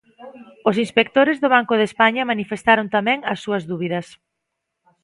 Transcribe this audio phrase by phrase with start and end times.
[0.69, 4.07] Os inspectores do Banco de España manifestaron tamén as súas dúbidas.